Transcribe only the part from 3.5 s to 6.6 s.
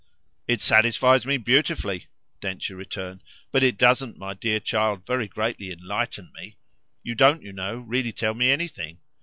"but it doesn't, my dear child, very greatly enlighten me.